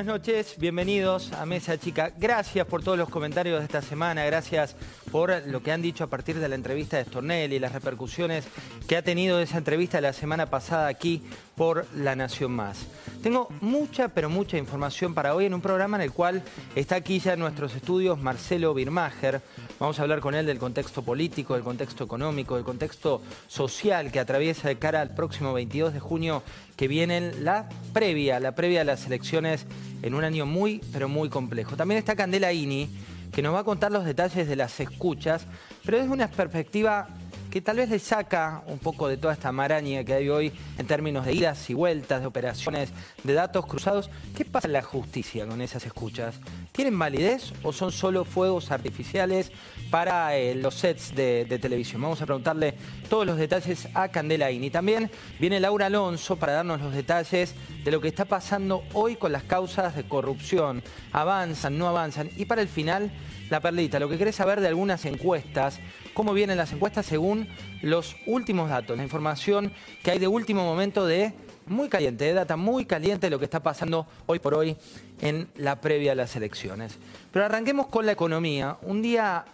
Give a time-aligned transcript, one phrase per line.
[0.00, 2.10] Buenas noches, bienvenidos a Mesa Chica.
[2.16, 4.74] Gracias por todos los comentarios de esta semana, gracias
[5.12, 8.46] por lo que han dicho a partir de la entrevista de Stornelli las repercusiones
[8.88, 11.20] que ha tenido esa entrevista la semana pasada aquí
[11.54, 12.86] por La Nación Más.
[13.22, 16.42] Tengo mucha, pero mucha información para hoy en un programa en el cual
[16.74, 19.42] está aquí ya en nuestros estudios Marcelo Birmacher.
[19.80, 24.20] Vamos a hablar con él del contexto político, del contexto económico, del contexto social que
[24.20, 26.42] atraviesa de cara al próximo 22 de junio
[26.76, 29.64] que viene la previa, la previa a las elecciones
[30.02, 31.76] en un año muy, pero muy complejo.
[31.76, 32.90] También está Candela Ini,
[33.32, 35.46] que nos va a contar los detalles de las escuchas,
[35.82, 37.08] pero desde una perspectiva
[37.50, 40.86] que tal vez le saca un poco de toda esta maraña que hay hoy en
[40.86, 42.90] términos de idas y vueltas, de operaciones,
[43.24, 44.08] de datos cruzados.
[44.36, 46.36] ¿Qué pasa en la justicia con esas escuchas?
[46.70, 49.50] ¿Tienen validez o son solo fuegos artificiales
[49.90, 52.00] para eh, los sets de, televisión?
[52.00, 52.74] Vamos a preguntarle
[53.08, 55.10] todos los detalles a Candela Y También
[55.40, 59.42] viene Laura Alonso para darnos los detalles de lo que está pasando hoy con las
[59.42, 60.84] causas de corrupción.
[61.10, 62.30] ¿Avanzan, no avanzan?
[62.36, 63.10] Y para el final,
[63.50, 65.80] la perlita, lo que querés saber de algunas encuestas
[66.20, 67.48] cómo vienen las encuestas según
[67.80, 71.32] los últimos datos, la información que hay de último momento de
[71.64, 74.76] muy caliente, de data muy caliente de lo que está pasando hoy por hoy
[75.22, 76.98] en la previa a las elecciones.
[77.32, 79.46] Pero arranquemos con la economía, un día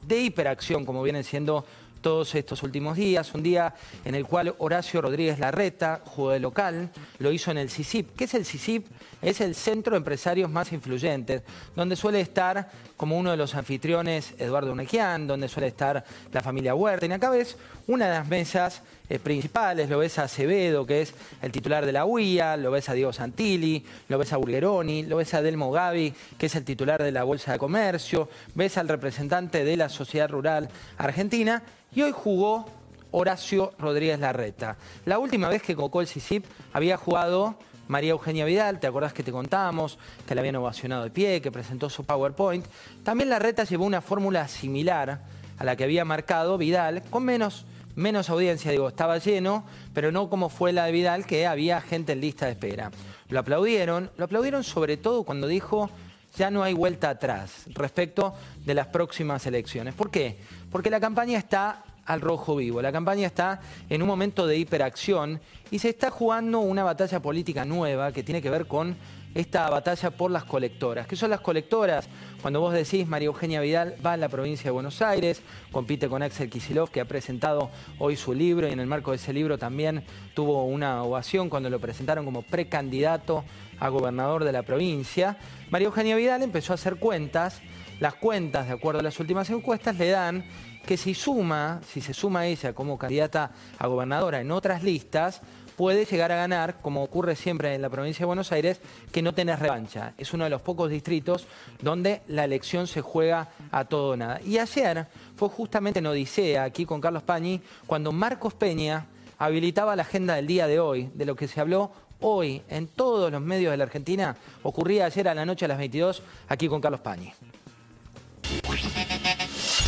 [0.00, 1.66] de hiperacción como vienen siendo
[2.04, 3.74] todos estos últimos días, un día
[4.04, 8.14] en el cual Horacio Rodríguez Larreta jugó de local, lo hizo en el CICIP.
[8.14, 8.86] ¿Qué es el CICIP?
[9.22, 11.40] Es el centro de empresarios más influyentes,
[11.74, 16.74] donde suele estar como uno de los anfitriones Eduardo Unequian, donde suele estar la familia
[16.74, 17.06] Huerta.
[17.06, 21.14] Y acá ves una de las mesas eh, principales, lo ves a Acevedo, que es
[21.40, 25.16] el titular de la UIA, lo ves a Diego Santilli, lo ves a Bulgeroni, lo
[25.16, 28.88] ves a Delmo Gavi, que es el titular de la Bolsa de Comercio, ves al
[28.88, 31.62] representante de la Sociedad Rural Argentina
[31.94, 32.66] y hoy jugó
[33.10, 34.76] Horacio Rodríguez Larreta.
[35.04, 37.54] La última vez que cocó el CICIP había jugado
[37.86, 39.98] María Eugenia Vidal, ¿te acordás que te contamos?
[40.26, 42.66] Que la habían ovacionado de pie, que presentó su PowerPoint.
[43.04, 45.20] También Larreta llevó una fórmula similar
[45.58, 50.28] a la que había marcado Vidal, con menos, menos audiencia, digo, estaba lleno, pero no
[50.28, 52.90] como fue la de Vidal, que había gente en lista de espera.
[53.28, 55.90] Lo aplaudieron, lo aplaudieron sobre todo cuando dijo
[56.36, 58.34] ya no hay vuelta atrás respecto
[58.64, 59.94] de las próximas elecciones.
[59.94, 60.38] ¿Por qué?
[60.70, 62.82] Porque la campaña está al rojo vivo.
[62.82, 65.40] La campaña está en un momento de hiperacción
[65.70, 68.96] y se está jugando una batalla política nueva que tiene que ver con
[69.34, 71.06] esta batalla por las colectoras.
[71.06, 72.08] ¿Qué son las colectoras?
[72.40, 76.22] Cuando vos decís María Eugenia Vidal va a la provincia de Buenos Aires, compite con
[76.22, 79.58] Axel Kisilov, que ha presentado hoy su libro y en el marco de ese libro
[79.58, 83.44] también tuvo una ovación cuando lo presentaron como precandidato
[83.80, 85.36] a gobernador de la provincia.
[85.70, 87.60] María Eugenia Vidal empezó a hacer cuentas.
[88.00, 90.44] Las cuentas, de acuerdo a las últimas encuestas, le dan
[90.84, 95.40] que si suma, si se suma ella como candidata a gobernadora en otras listas,
[95.76, 98.80] puede llegar a ganar, como ocurre siempre en la provincia de Buenos Aires,
[99.12, 100.14] que no tenés revancha.
[100.18, 101.46] Es uno de los pocos distritos
[101.80, 104.40] donde la elección se juega a todo o nada.
[104.44, 109.06] Y ayer fue justamente en Odisea, aquí con Carlos Pañi, cuando Marcos Peña
[109.38, 111.90] habilitaba la agenda del día de hoy, de lo que se habló
[112.20, 115.78] hoy en todos los medios de la Argentina, ocurría ayer a la noche a las
[115.78, 117.32] 22, aquí con Carlos Pañi.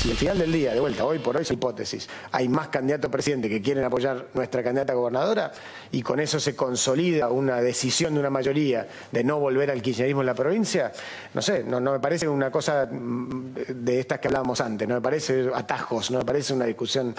[0.02, 3.08] Si al final del día, de vuelta, hoy por hoy es hipótesis, hay más candidatos
[3.08, 5.50] a presidente que quieren apoyar nuestra candidata a gobernadora
[5.90, 10.20] y con eso se consolida una decisión de una mayoría de no volver al kirchnerismo
[10.20, 10.92] en la provincia,
[11.32, 15.00] no sé, no, me parece una cosa mm, de estas que hablábamos antes, no me
[15.00, 17.14] parece atajos, no me parece una discusión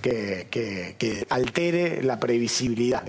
[0.00, 3.02] que, que altere la previsibilidad.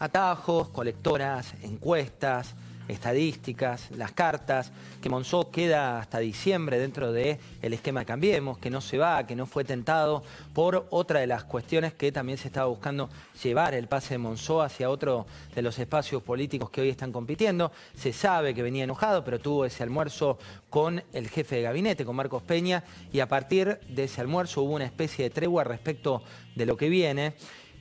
[0.00, 2.54] Atajos, colectoras, encuestas,
[2.88, 4.72] estadísticas, las cartas,
[5.02, 9.26] que Monzó queda hasta diciembre dentro del el esquema de Cambiemos, que no se va,
[9.26, 10.22] que no fue tentado
[10.52, 13.08] por otra de las cuestiones que también se estaba buscando
[13.42, 17.72] llevar el pase de Monzó hacia otro de los espacios políticos que hoy están compitiendo.
[17.94, 20.38] Se sabe que venía enojado, pero tuvo ese almuerzo
[20.70, 24.74] con el jefe de gabinete, con Marcos Peña, y a partir de ese almuerzo hubo
[24.74, 26.22] una especie de tregua respecto
[26.54, 27.34] de lo que viene.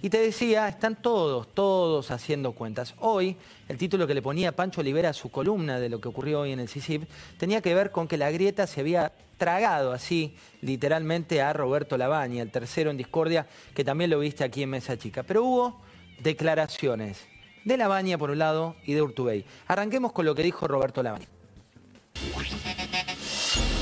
[0.04, 2.94] Y te decía, están todos, todos haciendo cuentas.
[3.00, 3.38] Hoy,
[3.70, 6.52] el título que le ponía Pancho Olivera a su columna de lo que ocurrió hoy
[6.52, 7.04] en el CICIP
[7.38, 12.42] tenía que ver con que la grieta se había tragado así, literalmente, a Roberto Labaña,
[12.42, 15.24] el tercero en discordia, que también lo viste aquí en Mesa Chica.
[15.24, 15.82] Pero hubo
[16.20, 17.26] declaraciones
[17.64, 19.46] de Labaña por un lado y de Urtubey.
[19.68, 21.30] Arranquemos con lo que dijo Roberto Labaña.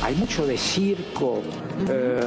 [0.04, 1.42] Hay mucho de circo
[1.90, 2.20] eh,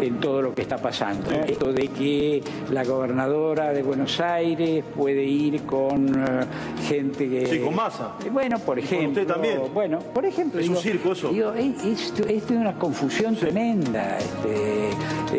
[0.00, 1.30] en todo lo que está pasando.
[1.30, 6.44] Esto de que la gobernadora de Buenos Aires puede ir con eh,
[6.88, 7.46] gente que...
[7.46, 8.14] Sí, con masa.
[8.32, 9.08] Bueno, por ejemplo...
[9.08, 9.60] usted también.
[9.74, 10.60] Bueno, por ejemplo...
[10.60, 11.28] Es un circo eso.
[11.28, 14.16] Digo, es, es, una confusión tremenda.
[14.16, 14.90] Este,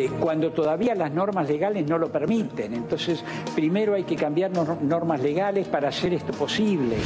[0.04, 2.74] eh, cuando todavía las normas legales no lo permiten.
[2.74, 3.24] Entonces,
[3.56, 6.96] primero hay que cambiar normas legales para hacer esto posible.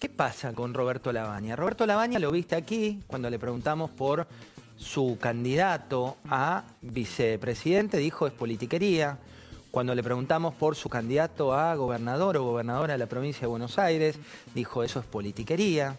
[0.00, 1.56] ¿Qué pasa con Roberto Labaña?
[1.56, 4.26] Roberto Labaña lo viste aquí cuando le preguntamos por
[4.78, 9.18] su candidato a vicepresidente, dijo es politiquería.
[9.70, 13.78] Cuando le preguntamos por su candidato a gobernador o gobernadora de la provincia de Buenos
[13.78, 14.18] Aires,
[14.54, 15.98] dijo eso es politiquería.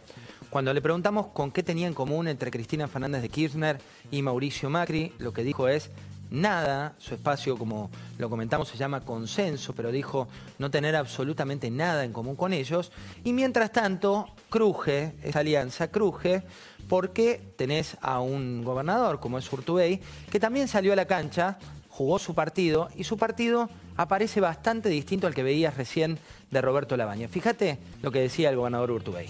[0.50, 4.72] Cuando le preguntamos con qué tenía en común entre Cristina Fernández de Kirchner y Mauricio
[4.72, 5.92] Macri, lo que dijo es
[6.32, 12.04] nada, su espacio, como lo comentamos, se llama consenso, pero dijo no tener absolutamente nada
[12.04, 12.92] en común con ellos.
[13.24, 16.44] Y mientras tanto, cruje, esa alianza cruje,
[16.88, 20.02] porque tenés a un gobernador como es Urtubey,
[20.32, 25.28] que también salió a la cancha, jugó su partido, y su partido aparece bastante distinto
[25.28, 26.18] al que veías recién
[26.50, 27.28] de Roberto Labaña.
[27.28, 29.28] Fíjate lo que decía el gobernador Urtubey.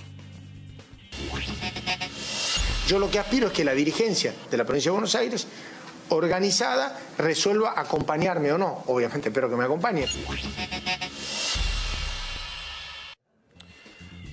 [2.88, 5.48] Yo lo que aspiro es que la dirigencia de la provincia de Buenos Aires
[6.16, 8.84] organizada resuelva acompañarme o no.
[8.88, 10.06] Obviamente espero que me acompañe.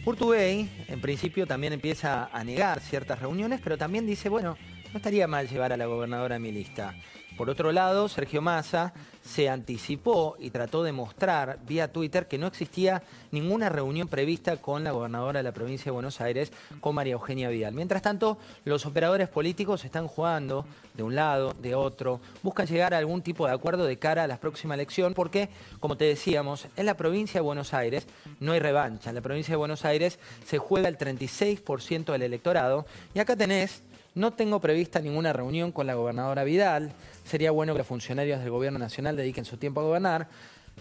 [0.04, 4.56] Urtubey, en principio, también empieza a negar ciertas reuniones, pero también dice, bueno,
[4.92, 6.94] no estaría mal llevar a la gobernadora a mi lista.
[7.38, 8.92] Por otro lado, Sergio Massa
[9.22, 14.82] se anticipó y trató de mostrar vía Twitter que no existía ninguna reunión prevista con
[14.82, 16.50] la gobernadora de la provincia de Buenos Aires,
[16.80, 17.74] con María Eugenia Vidal.
[17.74, 22.98] Mientras tanto, los operadores políticos están jugando de un lado, de otro, buscan llegar a
[22.98, 25.48] algún tipo de acuerdo de cara a la próxima elección, porque,
[25.78, 28.04] como te decíamos, en la provincia de Buenos Aires
[28.40, 29.10] no hay revancha.
[29.10, 33.84] En la provincia de Buenos Aires se juega el 36% del electorado y acá tenés
[34.18, 36.92] no tengo prevista ninguna reunión con la gobernadora Vidal.
[37.24, 40.28] Sería bueno que los funcionarios del gobierno nacional dediquen su tiempo a gobernar.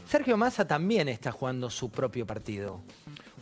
[0.08, 2.82] Sergio Massa también está jugando su propio partido.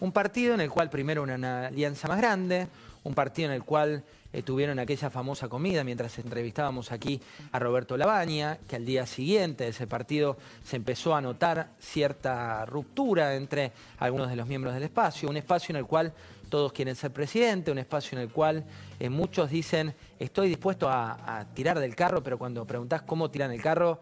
[0.01, 2.67] Un partido en el cual primero una alianza más grande,
[3.03, 4.03] un partido en el cual
[4.33, 7.21] eh, tuvieron aquella famosa comida mientras entrevistábamos aquí
[7.53, 12.65] a Roberto Labaña, que al día siguiente de ese partido se empezó a notar cierta
[12.65, 16.11] ruptura entre algunos de los miembros del espacio, un espacio en el cual
[16.49, 18.63] todos quieren ser presidente, un espacio en el cual
[18.99, 23.61] eh, muchos dicen estoy dispuesto a, tirar del carro, pero cuando preguntás cómo tiran el
[23.61, 23.99] carro,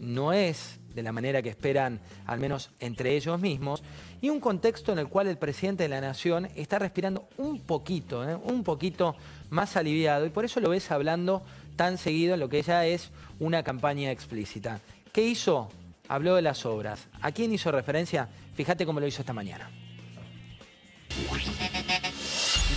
[0.00, 3.82] no es de la manera que esperan, al menos entre ellos mismos,
[4.20, 8.28] y un contexto en el cual el presidente de la Nación está respirando un poquito,
[8.28, 9.16] eh, un poquito
[9.50, 11.42] más aliviado, y por eso lo ves hablando
[11.76, 14.80] tan seguido en lo que ya es una campaña explícita.
[15.12, 15.68] ¿Qué hizo?
[16.06, 17.08] Habló de las obras.
[17.22, 18.28] ¿A quién hizo referencia?
[18.54, 19.68] Fíjate cómo lo hizo esta mañana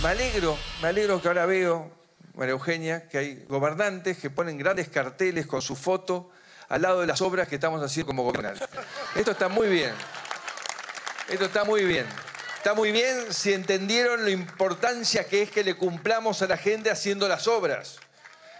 [0.02, 1.90] me alegro, me alegro que ahora veo,
[2.34, 6.30] María Eugenia, que hay gobernantes que ponen grandes carteles con su foto
[6.68, 8.68] al lado de las obras que estamos haciendo como gobernantes.
[9.16, 9.92] Esto está muy bien.
[11.28, 12.06] Esto está muy bien.
[12.56, 16.90] Está muy bien si entendieron la importancia que es que le cumplamos a la gente
[16.90, 17.98] haciendo las obras.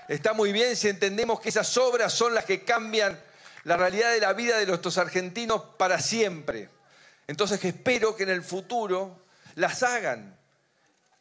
[0.09, 3.21] Está muy bien si entendemos que esas obras son las que cambian
[3.65, 6.69] la realidad de la vida de nuestros argentinos para siempre.
[7.27, 9.21] Entonces espero que en el futuro
[9.55, 10.38] las hagan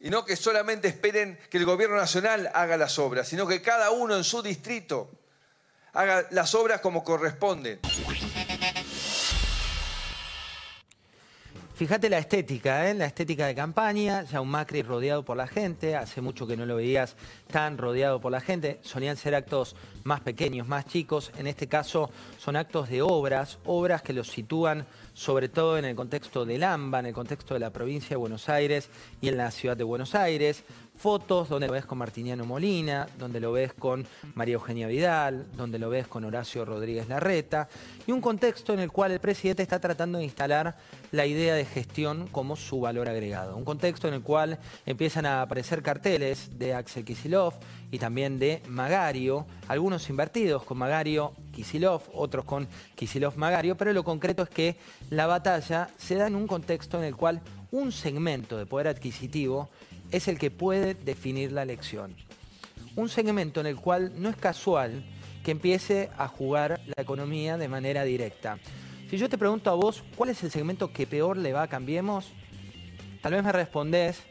[0.00, 3.90] y no que solamente esperen que el gobierno nacional haga las obras, sino que cada
[3.90, 5.10] uno en su distrito
[5.92, 7.80] haga las obras como corresponden.
[11.78, 12.94] Fíjate la estética, ¿eh?
[12.94, 16.66] la estética de campaña, ya un Macri rodeado por la gente, hace mucho que no
[16.66, 17.14] lo veías
[17.52, 22.10] tan rodeado por la gente, solían ser actos más pequeños, más chicos, en este caso
[22.36, 26.98] son actos de obras, obras que los sitúan sobre todo en el contexto del AMBA,
[26.98, 30.16] en el contexto de la provincia de Buenos Aires y en la ciudad de Buenos
[30.16, 30.64] Aires,
[30.98, 35.78] fotos donde lo ves con Martiniano Molina, donde lo ves con María Eugenia Vidal, donde
[35.78, 37.68] lo ves con Horacio Rodríguez Larreta,
[38.06, 40.76] y un contexto en el cual el presidente está tratando de instalar
[41.12, 43.56] la idea de gestión como su valor agregado.
[43.56, 47.54] Un contexto en el cual empiezan a aparecer carteles de Axel Kisilov
[47.92, 54.02] y también de Magario, algunos invertidos con Magario Kisilov, otros con Kisilov Magario, pero lo
[54.02, 54.76] concreto es que
[55.10, 57.40] la batalla se da en un contexto en el cual
[57.70, 59.68] un segmento de poder adquisitivo
[60.10, 62.16] es el que puede definir la elección.
[62.96, 65.04] Un segmento en el cual no es casual
[65.44, 68.58] que empiece a jugar la economía de manera directa.
[69.08, 71.68] Si yo te pregunto a vos, ¿cuál es el segmento que peor le va a
[71.68, 72.32] Cambiemos?
[73.22, 74.22] Tal vez me respondés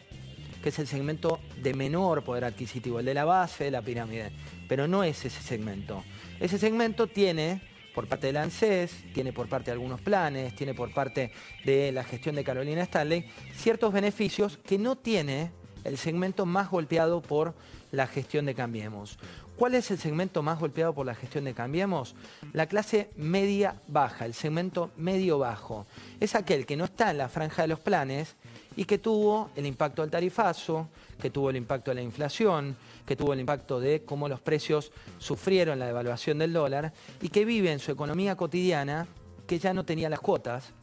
[0.61, 4.31] que es el segmento de menor poder adquisitivo, el de la base de la pirámide.
[4.67, 6.03] Pero no es ese segmento.
[6.39, 7.61] Ese segmento tiene
[7.97, 11.31] por parte del ANSES, tiene por parte de algunos planes, tiene por parte
[11.65, 15.51] de la gestión de Carolina Stanley, ciertos beneficios que no tiene
[15.87, 17.53] el segmento más golpeado por
[17.91, 19.17] la gestión de Cambiemos.
[19.55, 22.13] ¿Cuál es el segmento más golpeado por la gestión de Cambiemos?
[22.51, 25.87] La clase media-baja, el segmento medio-bajo.
[26.19, 28.35] Es aquel que no está en la franja de los planes
[28.75, 30.89] y que tuvo el impacto del tarifazo,
[31.21, 32.75] que tuvo el impacto de la inflación,
[33.05, 37.45] que tuvo el impacto de cómo los precios sufrieron la devaluación del dólar y que
[37.45, 39.07] vive en su economía cotidiana
[39.47, 40.73] que ya no tenía las cuotas,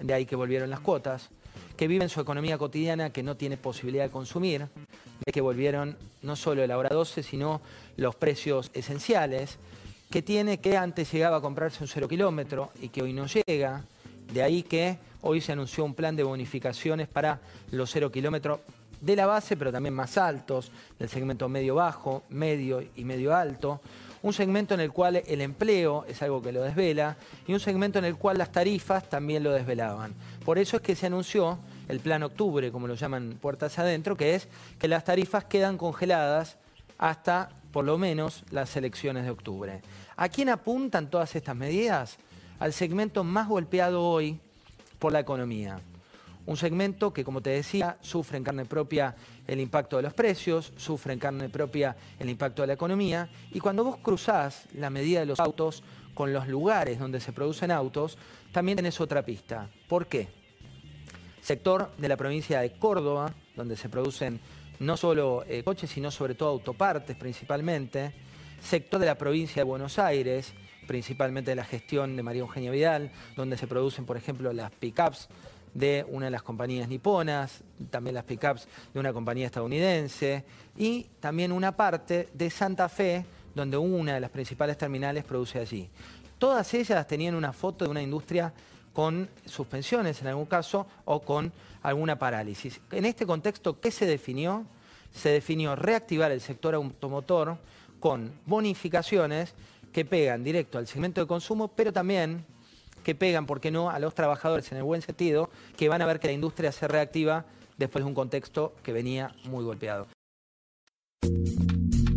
[0.00, 1.28] de ahí que volvieron las cuotas,
[1.76, 4.66] que vive en su economía cotidiana que no tiene posibilidad de consumir,
[5.24, 7.60] de que volvieron no solo el hora 12, sino
[7.96, 9.58] los precios esenciales,
[10.10, 13.84] que tiene que antes llegaba a comprarse un cero kilómetro y que hoy no llega,
[14.32, 17.40] de ahí que hoy se anunció un plan de bonificaciones para
[17.70, 18.60] los cero kilómetros
[19.00, 23.80] de la base, pero también más altos, del segmento medio-bajo, medio y medio-alto,
[24.22, 27.98] un segmento en el cual el empleo es algo que lo desvela y un segmento
[27.98, 30.14] en el cual las tarifas también lo desvelaban.
[30.44, 34.34] Por eso es que se anunció el plan octubre, como lo llaman puertas adentro, que
[34.34, 34.48] es
[34.78, 36.56] que las tarifas quedan congeladas
[36.98, 39.82] hasta por lo menos las elecciones de octubre.
[40.16, 42.16] ¿A quién apuntan todas estas medidas?
[42.58, 44.40] Al segmento más golpeado hoy
[44.98, 45.78] por la economía.
[46.46, 50.72] Un segmento que, como te decía, sufre en carne propia el impacto de los precios,
[50.76, 55.20] sufre en carne propia el impacto de la economía, y cuando vos cruzás la medida
[55.20, 55.82] de los autos
[56.14, 58.16] con los lugares donde se producen autos,
[58.52, 59.68] también tenés otra pista.
[59.88, 60.28] ¿Por qué?
[61.40, 64.40] Sector de la provincia de Córdoba, donde se producen
[64.78, 68.12] no solo eh, coches, sino sobre todo autopartes principalmente.
[68.60, 70.54] Sector de la provincia de Buenos Aires,
[70.86, 75.28] principalmente de la gestión de María Eugenia Vidal, donde se producen, por ejemplo, las pickups
[75.74, 80.44] de una de las compañías niponas, también las pickups de una compañía estadounidense
[80.76, 85.88] y también una parte de Santa Fe, donde una de las principales terminales produce allí.
[86.38, 88.52] Todas ellas tenían una foto de una industria
[88.92, 92.80] con suspensiones en algún caso o con alguna parálisis.
[92.90, 94.64] En este contexto, ¿qué se definió?
[95.12, 97.58] Se definió reactivar el sector automotor
[98.00, 99.54] con bonificaciones
[99.92, 102.44] que pegan directo al segmento de consumo, pero también
[103.06, 106.06] que pegan, ¿por qué no?, a los trabajadores en el buen sentido, que van a
[106.06, 107.44] ver que la industria se reactiva
[107.76, 110.08] después de un contexto que venía muy golpeado.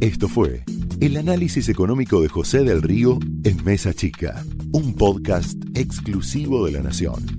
[0.02, 0.64] Esto fue
[1.00, 6.82] el análisis económico de José del Río en Mesa Chica, un podcast exclusivo de La
[6.82, 7.39] Nación.